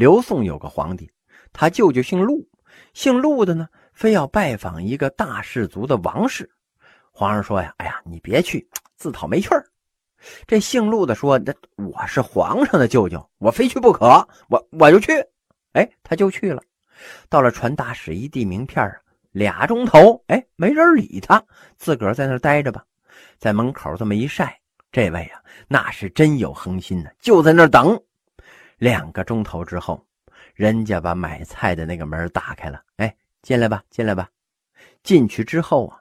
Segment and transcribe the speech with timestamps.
[0.00, 1.12] 刘宋有个皇帝，
[1.52, 2.48] 他舅舅姓陆，
[2.94, 6.50] 姓陆的呢，非要拜访一个大氏族的王室。
[7.12, 8.66] 皇上说呀：“哎呀，你别去，
[8.96, 9.62] 自讨没趣儿。”
[10.48, 15.12] 这姓陆的说：“那我是皇上的舅舅，我非去不可，我我就去。”
[15.76, 16.62] 哎，他就去了。
[17.28, 18.96] 到了传达使一递名片啊，
[19.32, 21.44] 俩钟头，哎，没人理他，
[21.76, 22.82] 自个儿在那待着吧。
[23.36, 24.58] 在门口这么一晒，
[24.90, 28.02] 这位啊，那是真有恒心呢，就在那等。
[28.80, 30.02] 两个钟头之后，
[30.54, 34.26] 人家把买菜的那个门打开了，哎，进来吧，进来吧。
[35.02, 36.00] 进去之后啊，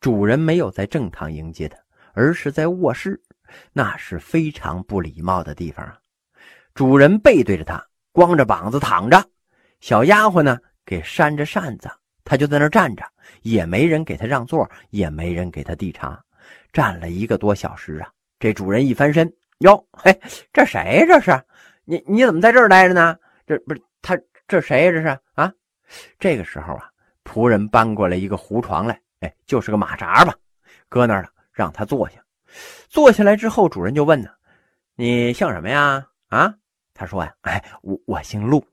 [0.00, 1.76] 主人没有在正堂迎接他，
[2.14, 3.20] 而是在卧室。
[3.74, 5.98] 那是非常不礼貌的地方啊！
[6.72, 9.22] 主人背对着他，光着膀子躺着，
[9.80, 11.90] 小丫鬟呢给扇着扇子，
[12.24, 13.04] 他就在那站着，
[13.42, 16.18] 也没人给他让座，也没人给他递茶，
[16.72, 18.10] 站了一个多小时啊！
[18.38, 20.18] 这主人一翻身，哟，嘿，
[20.54, 21.04] 这谁？
[21.06, 21.30] 这是
[21.84, 22.02] 你？
[22.06, 23.16] 你怎么在这儿待着呢？
[23.46, 24.18] 这不是他？
[24.46, 24.90] 这谁呀？
[24.92, 25.52] 这是啊？
[26.18, 26.88] 这个时候啊，
[27.24, 30.34] 仆人搬过来一个胡床来，哎，就是个马扎吧，
[30.88, 32.16] 搁那儿了，让他坐下。
[32.88, 34.28] 坐下来之后，主人就问呢
[34.96, 36.54] ：“你姓什么呀？”啊，
[36.92, 38.64] 他说呀：“哎，我我姓陆。”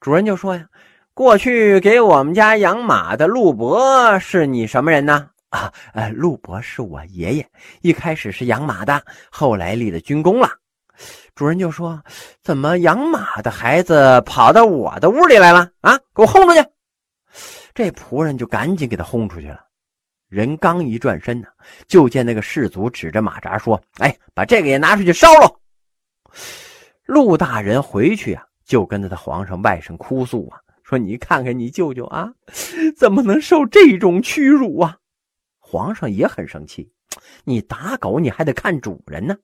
[0.00, 0.66] 主人就说呀
[1.14, 7.46] ：“过去给我们家养马的陆伯是你什么人呢？”啊，呃，陆伯是我爷爷，
[7.82, 10.48] 一开始是养马的，后来立了军功了。
[11.34, 12.02] 主人就说
[12.42, 15.70] ：“怎么养马的孩子跑到我的屋里来了？
[15.80, 16.64] 啊，给我轰出去！”
[17.74, 19.64] 这仆人就赶紧给他轰出去了。
[20.28, 21.48] 人刚一转身呢，
[21.86, 25.50] 就见那个士卒指着马扎说：“哎，把这个也拿出去烧了。”
[27.04, 32.30] 陆大人回去啊，就跟着他皇上外甥哭诉啊，说：“你看看你舅舅啊，
[32.96, 34.98] 怎么能受这种屈辱啊？”
[35.58, 36.92] 皇上也很生气
[37.44, 39.34] ：“你打狗，你还得看主人呢，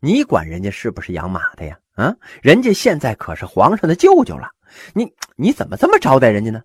[0.00, 1.78] 你管人家是不是养马的呀？
[1.94, 4.50] 啊，人家现在可是皇上的舅舅了，
[4.92, 6.62] 你你怎么这么招待人家呢？”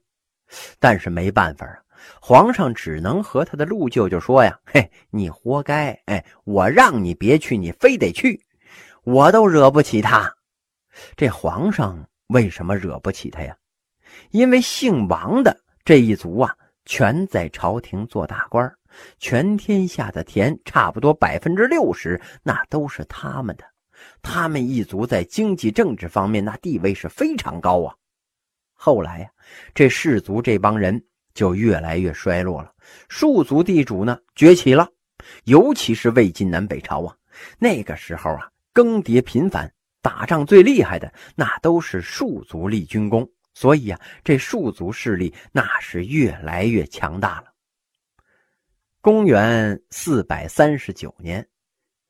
[0.80, 1.78] 但是没办法啊。
[2.20, 5.92] 皇上只能和他的陆舅舅说呀：“嘿，你活该！
[6.08, 8.44] 哎，我让你别去，你非得去，
[9.04, 10.34] 我都惹不起他。
[11.16, 13.56] 这皇上为什么惹不起他呀？
[14.32, 15.56] 因为姓王的
[15.86, 16.54] 这一族啊，
[16.86, 18.70] 全在朝廷做大官，
[19.20, 23.64] 全天下的田差不多百分之六十，那都是他们的。
[24.22, 27.96] 他们一族在经济政治方面那地位是非常高啊。
[28.74, 29.30] 后来呀，
[29.74, 31.04] 这氏族这帮人。”
[31.34, 32.74] 就越来越衰落了，
[33.08, 34.86] 庶族地主呢崛起了，
[35.46, 37.16] 尤其是魏晋南北朝啊，
[37.58, 47.51] 那个时候啊更迭频繁，打仗最厉害的那都是庶族立军功，所以啊这庶族势力那是越来越强大了。
[49.04, 51.46] 公元四百三十九年，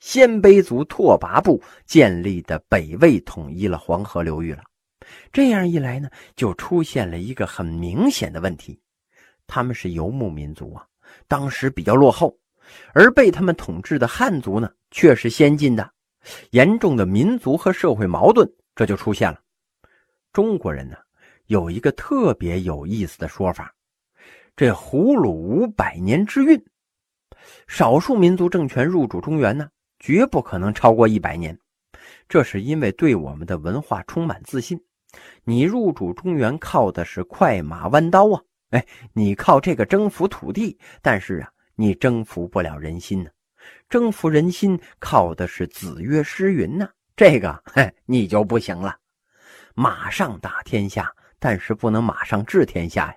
[0.02, 4.62] 鲜卑族拓跋部建立的北魏统一了黄河流域了，
[5.31, 8.78] 这样一来呢，就出现了一个很明显的问题。
[9.47, 10.85] 他们是游牧民族啊，
[11.30, 12.38] 当时比较落后，
[12.94, 15.90] 而被他们统治的汉族呢，却是先进的。
[16.50, 19.40] 严重的民族和社会矛盾这就出现了。
[20.34, 20.97] 中国人呢，
[21.46, 23.74] 有一个特别有意思的说法：
[24.57, 26.62] 这胡虏五百年之运，
[27.72, 31.58] 少数民族政权入主中原呢，绝不可能超过一百年。
[32.28, 34.78] 这是因为对我们的文化充满自信。
[35.46, 38.42] 你入主中原靠的是快马弯刀啊。
[38.72, 43.30] 哎，你靠这个征服土地，但是啊，你征服不了人心呢。
[43.88, 48.98] 征服人心靠的是子曰诗云呢，这个嘿，你就不行了。
[49.76, 53.16] 马上打天下，但是不能马上治天下呀。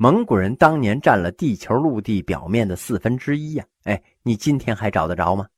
[0.00, 5.48] 蒙古人当年占了地球陆地表面的四分之一呀，哎，你今天还找得着吗？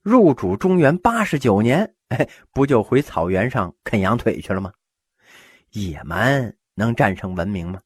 [0.00, 4.72] 入主中原八十九年，哎，不就回草原上啃羊腿去了吗？
[5.72, 7.80] 野蛮能战胜文明吗？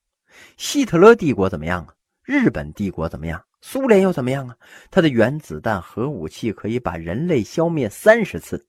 [0.58, 1.94] 希特勒帝国怎么样啊？
[2.22, 3.42] 日本帝国怎么样？
[3.62, 4.54] 苏联又怎么样啊？
[4.90, 8.62] 它的原子弹核武器可以把人类消灭三十次。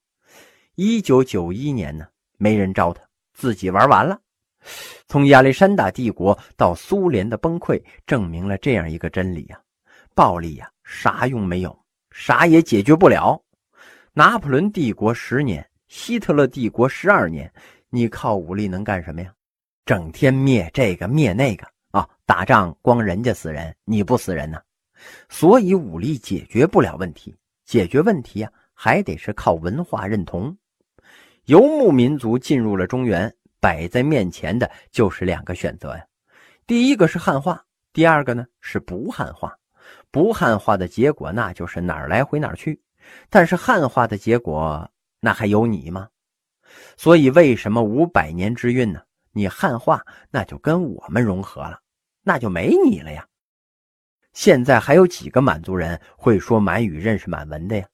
[0.75, 2.07] 一九九一年呢，
[2.37, 4.21] 没人招他，自己玩完了。
[5.07, 9.59] 从亚历山大帝国到苏联的崩溃，证明了这样一个真理呀：
[10.13, 11.77] 暴力呀，啥用没有，
[12.11, 13.41] 啥也解决不了。
[14.13, 17.51] 拿破仑帝国十年，希特勒帝国十二年，
[17.89, 19.33] 你靠武力能干什么呀？
[19.85, 22.07] 整天灭这个灭那个啊！
[22.25, 24.59] 打仗光人家死人，你不死人呢？
[25.29, 27.35] 所以武力解决不了问题，
[27.65, 30.55] 解决问题啊，还得是靠文化认同。
[31.45, 36.05] 游牧民族进入了中原，摆在面前的就是两个选择呀。
[36.65, 37.63] 第一个是汉化，
[37.93, 39.57] 第二个呢是不汉化。
[40.11, 42.81] 不汉化的结果，那就是哪儿来回哪儿去。
[43.29, 44.89] 但是汉化的结果，
[45.19, 46.09] 那还有你吗？
[46.97, 49.01] 所以为什么五百年之运呢？
[49.31, 51.79] 你汉化那就跟我们融合了，
[52.23, 53.25] 那就没你了呀。
[54.33, 57.87] 现在还有几个满族人会说满语、认识满文的呀？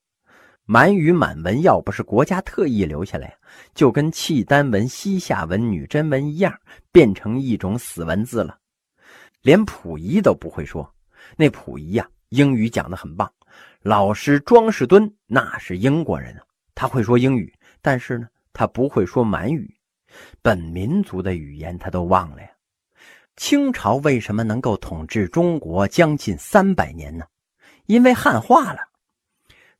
[0.67, 3.37] 满语、满文要不是国家特意留下来，
[3.75, 6.59] 就跟契丹文、西夏文、女真文一样，
[6.91, 8.57] 变成一种死文字了。
[9.43, 10.91] 连溥仪都不会说，
[11.37, 13.31] 那溥仪呀，英语讲得很棒。
[13.83, 16.41] 老师庄士敦那是英国人啊，
[16.73, 19.71] 他会说英语，但是呢，他不会说满语，
[20.41, 22.49] 本民族的语言他都忘了呀。
[23.35, 27.25] 清朝为什么能够统治中国将近三百年呢？
[27.85, 28.79] 因为汉化了。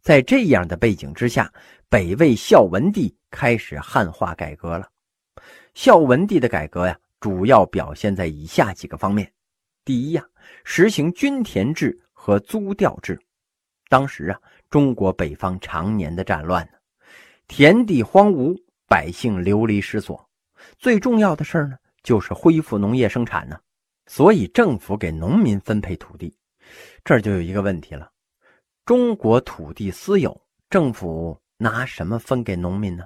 [0.06, 1.52] 在这样的背景之下，
[1.90, 4.88] 北魏孝文帝开始汉化改革了。
[5.74, 9.34] 孝文帝的改革呀，主要表现在以下几个方面：
[9.84, 10.24] 第一呀，
[10.63, 13.19] 实行均田制和租调制。
[13.90, 16.78] 当时啊，中国北方常年的战乱呢，
[17.48, 18.56] 田地荒芜，
[18.88, 20.30] 百姓流离失所，
[20.78, 23.60] 最重要的事呢，就是恢复农业生产呢。
[24.06, 26.38] 所以政府给农民分配土地，
[27.04, 28.12] 这就有一个问题了。
[28.86, 30.40] 中国土地私有，
[30.70, 33.04] 政府拿什么分给农民呢？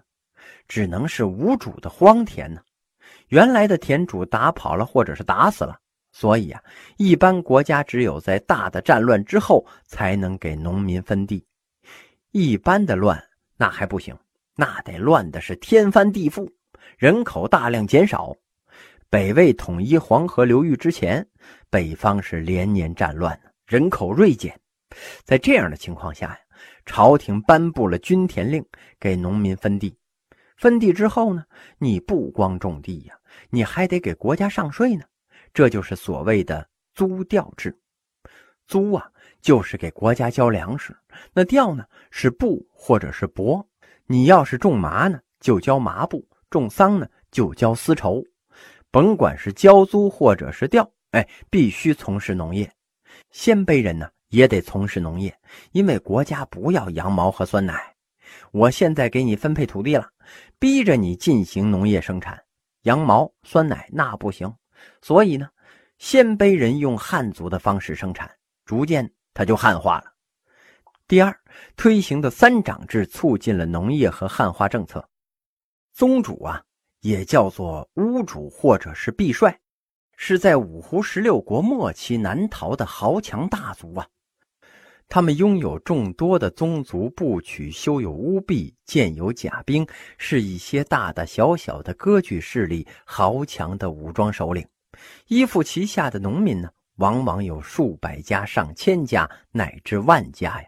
[0.67, 2.59] 只能是无主的荒田呢。
[3.29, 5.79] 原来的田主打跑了，或者是打死了，
[6.11, 6.61] 所以啊，
[6.97, 11.45] 一般国家只有在大的战乱之后才能给农民分地。
[12.31, 13.23] 一般的乱
[13.55, 14.13] 那还不行，
[14.57, 16.45] 那得乱的是天翻地覆，
[16.97, 18.35] 人口大量减少。
[19.09, 21.25] 北魏统一黄河流域之前，
[21.69, 24.59] 北方是连年战乱，人口锐减。
[25.23, 26.39] 在这样的情况下呀，
[26.85, 28.65] 朝廷颁布了均田令，
[28.99, 29.95] 给农民分地。
[30.57, 31.45] 分地之后呢，
[31.77, 33.17] 你不光种地呀，
[33.49, 35.05] 你还得给国家上税呢。
[35.53, 37.77] 这就是所谓的租调制。
[38.67, 39.09] 租啊，
[39.41, 40.93] 就是给国家交粮食；
[41.33, 43.65] 那调呢，是布或者是帛。
[44.05, 46.19] 你要是种麻呢，就交麻布；
[46.49, 48.23] 种桑呢，就交丝绸。
[48.91, 52.71] 甭管是交租或者是调，哎，必须从事农业。
[53.31, 54.09] 鲜卑人呢？
[54.29, 55.37] 也得从事农业，
[55.71, 57.95] 因为国家不要羊毛和酸奶。
[58.51, 60.07] 我现在给你分配土地了，
[60.57, 62.39] 逼着你进行农业生产，
[62.83, 64.51] 羊毛、酸奶那不行。
[65.01, 65.49] 所以呢，
[65.97, 68.29] 鲜卑人用汉族的方式生产，
[68.65, 70.13] 逐渐他就汉化了。
[71.07, 71.35] 第二，
[71.75, 75.03] 推行的三长制促进了农业和汉化政策。
[75.91, 76.63] 宗主啊，
[77.01, 79.59] 也叫做巫主或者是毕帅，
[80.15, 84.07] 是在五胡十六国末期南逃的豪强大族啊。
[85.09, 89.85] 他们拥有众多的宗族部曲，修有屋壁，建有甲兵，
[90.19, 94.63] 是一些大大小小的割据势力豪强的武装首领。
[95.27, 100.67] 依附旗下的农民呢，往往有数百家、上千家，乃至万家呀，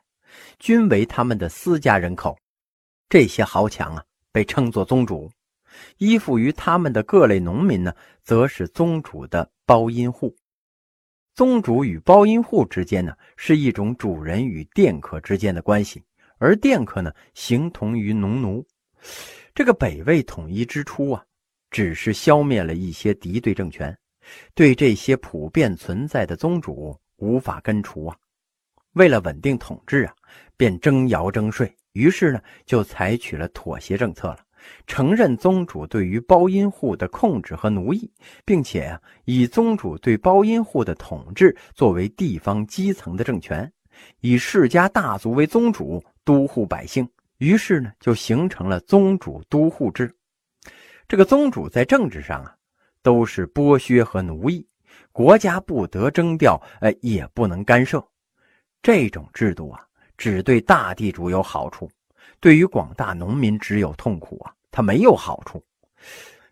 [0.57, 2.35] 均为他们的私家人口。
[3.09, 5.29] 这些豪强啊，被称作宗主。
[5.99, 7.93] 依附于他们的各类农民呢，
[8.23, 10.35] 则是宗主的包阴户。
[11.33, 16.04] 宗主与包阴户之间呢，是一种主人与佃客之间的关系，
[16.38, 18.66] 而佃客呢，形同于农奴。
[19.56, 21.24] 这个北魏统一之初啊，
[21.69, 23.98] 只是消灭了一些敌对政权，
[24.54, 28.18] 对这些普遍存在的宗主无法根除啊。
[28.94, 30.13] 为了稳定统治啊，
[30.57, 34.39] 便征徭征税，于是呢，就采取了妥协政策了。
[34.88, 38.12] 承认宗主对于包阴户的控制和奴役，
[38.46, 43.72] 并且啊，以宗主对包阴户的统治作为地方基层的政权，
[44.20, 50.13] 以世家大族为宗主督护百姓，于是呢，就形成了宗主都护制。
[51.08, 52.56] 这个宗主在政治上啊，
[53.01, 54.65] 都是剥削和奴役，
[55.12, 58.01] 国家不得征调，哎，也不能干涉。
[58.82, 59.86] 这种制度啊，
[60.18, 61.89] 只对大地主有好处。
[62.41, 65.63] 对于广大农民只有痛苦啊，它没有好处。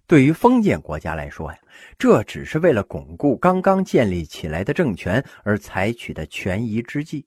[0.06, 1.58] 对于封建国家来说呀，
[1.98, 7.26] 这只是为了巩固刚刚建立起来的政权而采取的权宜之计。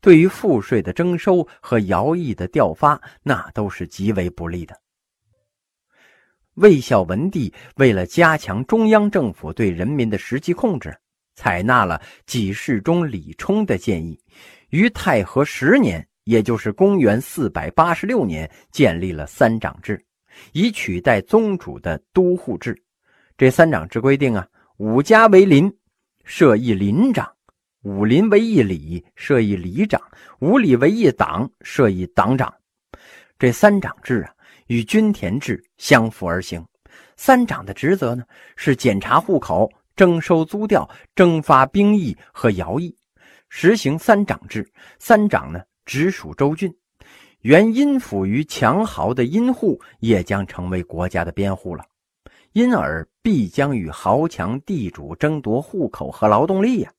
[0.00, 4.76] 对于赋税的征收和徭役的调发，那都是极为不利的。
[6.54, 10.96] 魏孝文帝为了加强中央政府对人民的实际控制，
[11.36, 14.20] 采纳了给事中李冲的建议，
[14.70, 16.04] 于太和十年。
[16.28, 19.98] 也就是公元四百八十六年，建立了三长制，
[20.52, 22.76] 以取代宗主的都护制。
[23.38, 25.74] 这三长制规定啊，五家为邻，
[26.24, 27.24] 设一邻长；
[27.82, 29.98] 五邻为一里，设一里长；
[30.40, 32.52] 五里为一党，设一党长。
[33.38, 34.30] 这三长制啊，
[34.66, 36.62] 与均田制相辅而行。
[37.16, 38.22] 三长的职责呢，
[38.54, 39.66] 是检查户口、
[39.96, 42.94] 征收租调、征发兵役和徭役。
[43.48, 45.58] 实行三长制，三长呢。
[45.88, 46.70] 直属州郡，
[47.40, 51.82] 原阴府于强豪的阴户也将成为国家的边户了，
[52.52, 56.92] 因而必将与豪强地主争夺户口和劳动力呀。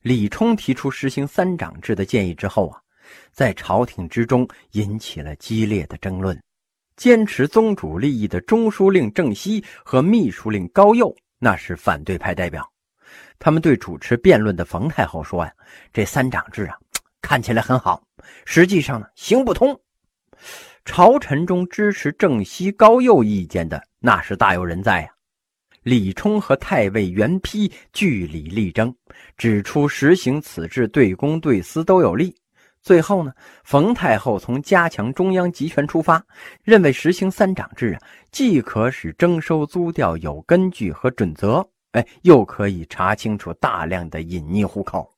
[0.00, 2.80] 李冲提出实行三长制的建议之后啊，
[3.30, 6.40] 在朝廷之中引起了激烈的争论。
[6.96, 12.66] 坚持宗主利益的中书令郑熙和秘书令高佑那是反对派代表，
[13.38, 15.52] 他们对主持辩论的冯太后说呀
[15.92, 16.78] ：“这三长制啊，
[17.20, 18.03] 看起来很好，
[18.44, 19.78] 实际上呢行不通。”
[20.84, 25.08] 朝臣中支持郑西、高佑意见的那是大有人在呀。
[25.82, 28.94] 李冲和太尉袁丕据理力争，
[29.36, 32.34] 指出实行此制对公对私都有利。
[32.82, 33.32] 最后呢，
[33.64, 36.22] 冯太后从加强中央集权出发，
[36.62, 38.00] 认为实行三长制啊，
[38.30, 45.10] 既可使征收租调有根据和准则，哎，又可以查清楚大量的隐匿户口。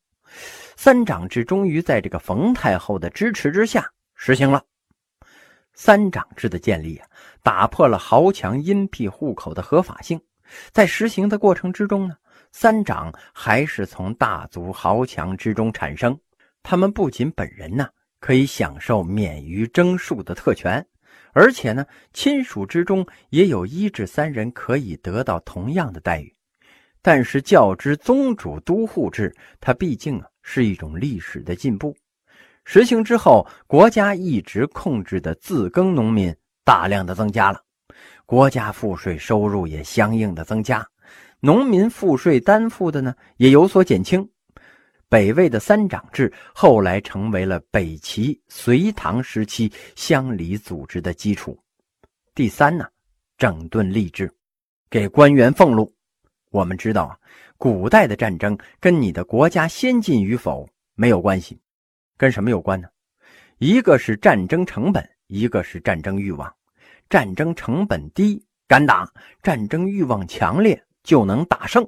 [0.77, 4.63] 三长制终于在这个冯太后的支持之下实行了。
[5.73, 7.09] 三长制的建立啊，
[7.43, 10.21] 打破了豪强荫庇户口的合法性。
[10.71, 12.15] 在实行的过程之中呢，
[12.53, 16.19] 三长还是从大族豪强之中产生。
[16.63, 17.89] 他们不仅本人呢
[18.21, 20.87] 可以享受免于征税的特权，
[21.33, 26.33] 而且呢亲属之中也有一至三人可以得到同样的待遇。
[27.03, 31.95] 但是较之宗主都护制，它毕竟啊是一种历史的进步。
[32.65, 36.35] 实行之后，国家一直控制的自耕农民
[36.65, 37.61] 大量的增加了，
[38.25, 40.87] 国家赋税收入也相应的增加，
[41.41, 44.27] 农民赋税担负的呢也有所减轻。
[45.09, 51.59] 北魏的三长制后来成为了北齐、隋唐时期乡里组织的基础。
[52.35, 52.87] 第三呢，
[53.37, 54.33] 整顿吏治，
[54.91, 55.93] 给官员俸禄。
[56.57, 57.19] 我们知道啊，
[57.59, 61.61] 古代的战争跟你的国家先进与否没有关系，
[62.17, 62.89] 跟什么有关呢？
[63.59, 66.51] 一个是战争成本，一个是战争欲望。
[67.11, 69.05] 战争成本低，敢打；
[69.43, 71.87] 战争欲望强烈，就能打胜。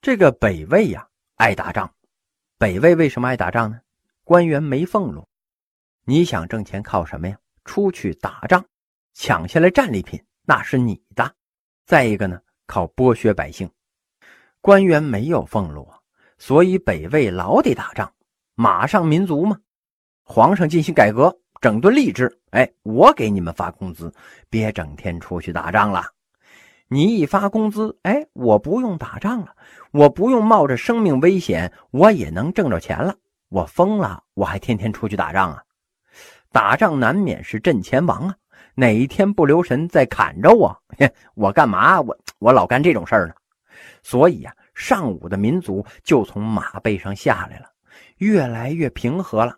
[0.00, 1.92] 这个北魏呀，爱打仗。
[2.58, 3.80] 北魏为什么爱打仗呢？
[4.22, 5.28] 官员没俸禄，
[6.04, 7.36] 你想挣钱靠什么呀？
[7.64, 8.64] 出去打仗，
[9.14, 11.34] 抢下来战利品，那是你的。
[11.86, 13.68] 再一个呢，靠剥削百姓。
[14.62, 15.88] 官员没有俸禄，
[16.36, 18.12] 所以北魏老得打仗，
[18.54, 19.58] 马上民族嘛。
[20.22, 24.12] 皇上进行改革，整顿吏治，哎，我给你们发工资，
[24.50, 26.04] 别整天出去打仗了。
[26.88, 29.54] 你一发工资，哎，我不用打仗了，
[29.92, 33.14] 我不用冒着生命危险，我也能挣着钱了。
[33.48, 35.62] 我疯了，我还天天出去打仗啊？
[36.52, 38.36] 打仗难免是阵前亡啊，
[38.74, 40.76] 哪一天不留神再砍着我，
[41.34, 41.98] 我干嘛？
[42.00, 43.34] 我我老干这种事儿呢？
[44.02, 47.66] 所以呀，上午的民族就从马背上下来了，
[48.18, 49.56] 越来越平和了。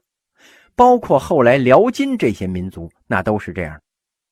[0.75, 3.81] 包括后来辽金这些民族，那都是这样，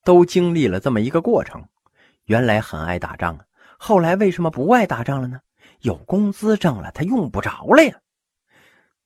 [0.05, 1.63] 都经历了这么一个过程。
[2.25, 3.45] 原来很爱打仗啊，
[3.79, 5.41] 后来为什么不爱打仗了呢？
[5.83, 7.95] 有工资挣了，他用不着了呀。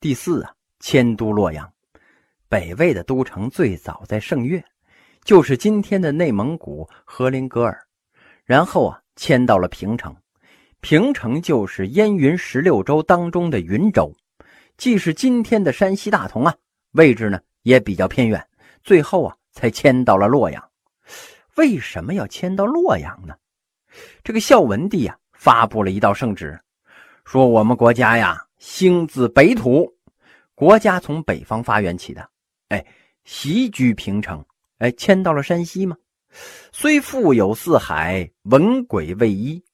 [0.01, 1.71] 第四啊，迁都洛阳。
[2.49, 4.65] 北魏的都城最早在盛岳，
[5.25, 7.85] 就是今天的内蒙古和林格尔，
[8.45, 10.15] 然后啊迁到了平城。
[10.85, 14.15] 平城就是燕云十六州当中的云州，
[14.77, 16.55] 既是今天的山西大同啊，
[16.93, 18.47] 位置呢也比较偏远。
[18.83, 20.63] 最后啊才迁到了洛阳。
[21.55, 23.35] 为什么要迁到洛阳呢？
[24.23, 26.61] 这个孝文帝呀，发布了一道圣旨，
[27.25, 29.91] 说我们国家呀，兴自北土，
[30.55, 32.29] 国家从北方发源起的，
[32.69, 32.85] 哎，
[33.25, 34.45] 袭居平城，
[34.77, 35.97] 哎，迁到了山西嘛？
[36.73, 39.65] 虽富有四海，文轨未一。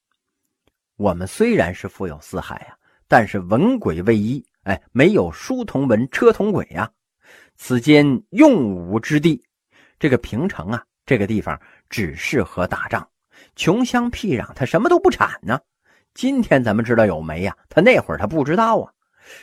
[1.01, 2.77] 我们虽然是富有四海呀，
[3.09, 6.91] 但是文轨未一，哎，没有书同文，车同轨呀。
[7.57, 9.43] 此间用武之地，
[9.99, 10.85] 这个平城啊。
[11.07, 13.09] 这个地方只适合打仗，
[13.57, 15.59] 穷乡僻壤，他什么都不产呢。
[16.13, 18.93] 今天咱们知道有煤呀，他那会儿他不知道啊，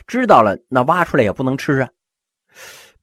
[0.06, 1.88] 知道了那挖出来也不能吃啊。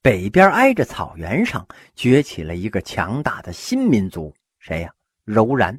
[0.02, 4.90] 北边挨着草原上崛起了一个强大的新民族，谁呀？
[5.26, 5.78] 柔然。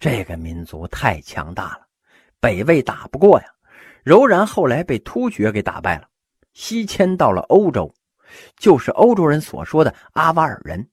[0.00, 1.86] 这个民族太强大了，
[2.40, 3.46] 北魏打不过呀。
[4.02, 6.08] 柔然后来被突厥给打败了，
[6.54, 7.94] 西迁到了欧洲，
[8.56, 10.88] 就是欧洲人所说的阿瓦尔人。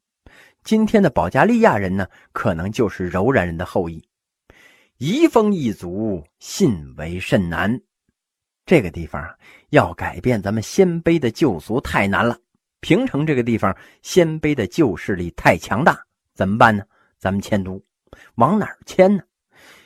[0.65, 4.05] 今天的保加利亚人呢，可能就是柔然人的后裔。
[4.97, 7.79] 移风易俗，信为甚难。
[8.65, 9.33] 这个地方啊，
[9.69, 12.37] 要改变咱们鲜卑的旧俗太难了。
[12.81, 15.97] 平城这个地方，鲜卑的旧势力太强大，
[16.33, 16.83] 怎么办呢？
[17.17, 17.81] 咱们迁都，
[18.35, 19.23] 往哪儿迁呢？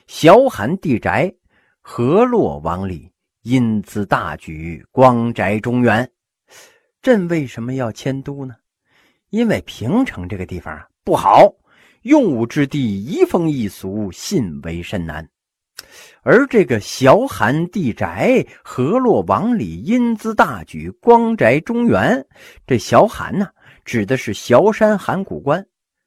[0.07, 1.33] 小罕地宅，
[1.81, 3.11] 河洛王里，
[3.43, 6.09] 因兹大举，光宅中原。
[7.01, 8.55] 朕为什么要迁都呢？
[9.29, 11.51] 因为平城这个地方啊不好，
[12.01, 15.27] 用武之地，移风易俗，信为甚难。
[16.21, 22.23] 而这个小罕地宅，河洛王里，英姿大举，光宅中原。
[22.67, 23.47] 这小罕呢，
[23.83, 25.65] 指的是崤山函谷关。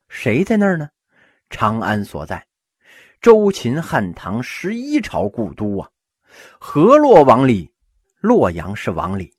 [0.09, 0.89] 谁在那儿呢？
[1.55, 2.45] 长安所在，
[3.21, 5.89] 周秦汉唐十一朝故都啊。
[6.59, 7.71] 河洛王里，
[8.21, 9.33] 洛阳是王里，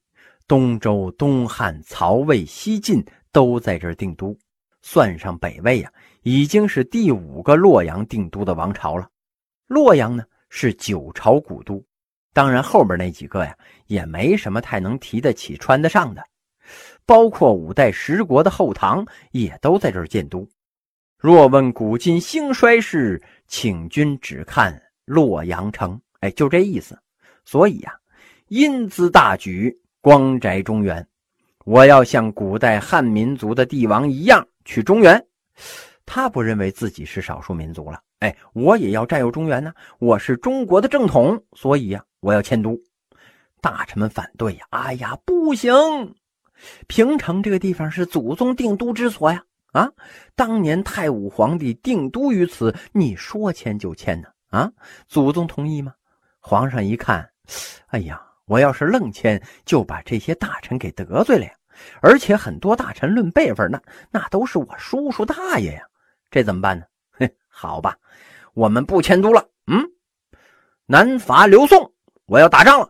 [0.48, 3.04] 东周、东汉、曹魏、西晋
[3.34, 4.34] 都在这儿定都。
[4.82, 5.92] 算上北魏呀，
[6.22, 9.10] 已经是第五个洛阳定都的王朝了。
[9.68, 10.24] 洛阳呢？
[10.48, 11.84] 是九朝古都，
[12.32, 13.54] 当然后边那几个呀，
[13.88, 16.24] 也没什么太能提得起、穿得上的，
[17.06, 20.48] 包括五代十国的后唐，也都在这儿建都。
[21.18, 26.00] 若问古今兴衰事，请君只看洛阳城。
[26.20, 26.98] 哎，就这意思。
[27.46, 27.94] 所以呀，
[28.48, 31.08] 因兹大举，光宅中原。
[31.64, 35.26] 我要像古代汉民族的帝王一样去中原。
[36.06, 38.00] 他不认为自己是少数民族了。
[38.20, 39.74] 哎，我也要占有中原呢！
[40.00, 42.80] 我是中国的正统，所以呀，我要迁都。
[43.62, 44.66] 大臣们反对呀！
[44.70, 45.74] 哎呀，不行！
[46.88, 49.44] 平城这个地方是祖宗定都之所呀！
[49.76, 49.92] 啊，
[50.36, 54.30] 当年太武皇帝定都于此，你说迁就迁呢？
[54.48, 54.72] 啊，
[55.10, 55.94] 祖宗同意吗？
[56.40, 57.30] 皇上一看，
[57.88, 61.52] 哎呀，我要是愣迁，就把这些大臣给得罪了呀！
[62.02, 65.82] 而且很多大臣论辈分，那那都是我叔叔大爷呀！
[66.32, 66.86] 这怎么办呢？
[67.12, 67.98] 嘿，好吧。
[68.54, 69.86] 我们不迁都了，嗯，
[70.86, 71.92] 南伐刘宋，
[72.28, 72.90] 我要打仗了。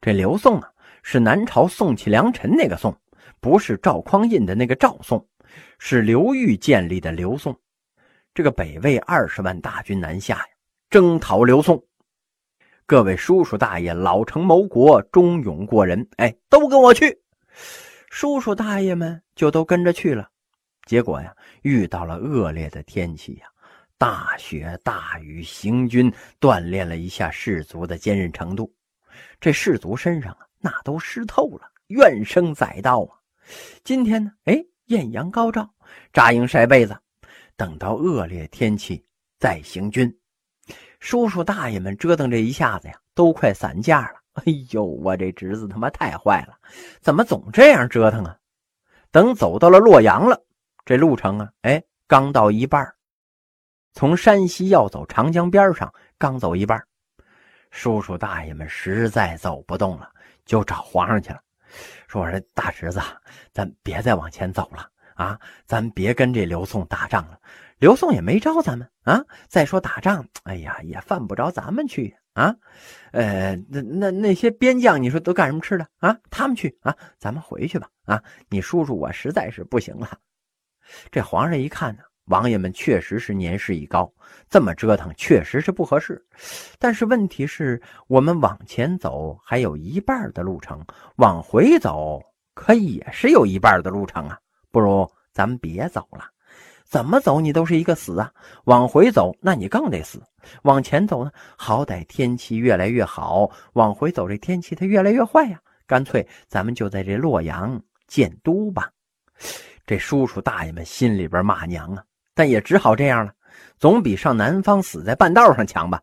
[0.00, 0.70] 这刘宋啊，
[1.02, 2.96] 是南朝宋齐梁陈那个宋，
[3.40, 5.26] 不是赵匡胤的那个赵宋，
[5.78, 7.58] 是刘裕建立的刘宋。
[8.34, 10.46] 这个北魏二十万大军南下呀，
[10.88, 11.84] 征讨刘宋。
[12.86, 17.22] 各位叔叔大爷，老成谋国，忠勇过人，哎，都跟我去。
[18.10, 20.28] 叔叔大爷们就都跟着去了。
[20.86, 23.46] 结果呀，遇到了恶劣的天气呀。
[23.96, 28.74] 大雪大雨，行军锻炼了一下士卒的坚韧程度。
[29.40, 33.14] 这士卒身上啊，那都湿透了，怨声载道啊。
[33.84, 35.68] 今天呢，哎，艳阳高照，
[36.12, 36.94] 扎营晒被子，
[37.56, 39.02] 等到恶劣天气
[39.38, 40.14] 再行军。
[41.00, 44.20] 叔叔大爷们折腾这一下子呀，都快散架了。
[44.34, 46.54] 哎呦，我这侄子他妈太坏了，
[47.00, 48.36] 怎么总这样折腾啊？
[49.10, 50.44] 等走到了洛阳了，
[50.84, 52.86] 这路程啊，哎，刚到一半
[53.94, 56.82] 从山西要走长江边上，刚走一半，
[57.70, 60.10] 叔叔大爷们实在走不动了，
[60.44, 61.40] 就找皇上去了，
[62.08, 63.00] 说：“我说大侄子，
[63.52, 67.38] 咱别再往前走了啊，咱别跟这刘宋打仗了。
[67.78, 69.24] 刘宋也没招咱们啊。
[69.48, 72.54] 再说打仗，哎呀，也犯不着咱们去啊。
[73.12, 76.16] 呃，那那那些边将，你说都干什么吃的啊？
[76.30, 77.88] 他们去啊，咱们回去吧。
[78.04, 80.18] 啊，你叔叔我实在是不行了。
[81.10, 82.02] 这皇上一看呢。”
[82.32, 84.10] 王爷们确实是年事已高，
[84.48, 86.24] 这么折腾确实是不合适。
[86.78, 90.82] 但是问题是我们往前走还有一半的路程，
[91.16, 92.22] 往回走
[92.54, 94.38] 可也是有一半的路程啊。
[94.70, 96.24] 不如咱们别走了，
[96.86, 98.32] 怎么走你都是一个死啊。
[98.64, 100.18] 往回走，那你更得死；
[100.62, 103.50] 往前走呢，好歹天气越来越好。
[103.74, 105.60] 往回走，这天气它越来越坏呀。
[105.86, 108.90] 干脆咱们就在这洛阳建都吧。
[109.84, 112.02] 这叔叔大爷们心里边骂娘啊！
[112.34, 113.32] 但也只好这样了，
[113.78, 116.00] 总比上南方死在半道上强吧。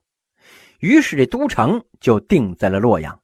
[0.79, 3.19] 于是这都城就定在了洛阳。